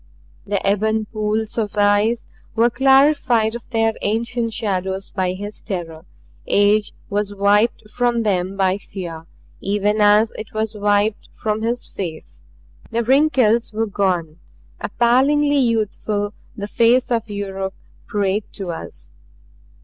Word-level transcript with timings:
The 0.47 0.59
ebon 0.67 1.05
pools 1.05 1.59
of 1.59 1.77
eyes 1.77 2.25
were 2.55 2.71
clarified 2.71 3.53
of 3.53 3.69
their 3.69 3.93
ancient 4.01 4.51
shadows 4.51 5.11
by 5.11 5.33
his 5.33 5.61
terror; 5.61 6.05
age 6.47 6.91
was 7.11 7.35
wiped 7.35 7.87
from 7.87 8.23
them 8.23 8.57
by 8.57 8.79
fear, 8.79 9.27
even 9.59 9.97
as 10.01 10.33
it 10.39 10.55
was 10.55 10.75
wiped 10.75 11.27
from 11.35 11.61
his 11.61 11.85
face. 11.85 12.45
The 12.89 13.03
wrinkles 13.03 13.73
were 13.73 13.85
gone. 13.85 14.39
Appallingly 14.79 15.59
youthful, 15.59 16.33
the 16.57 16.67
face 16.67 17.11
of 17.11 17.29
Yuruk 17.29 17.75
prayed 18.07 18.51
to 18.53 18.69
us. 18.71 19.11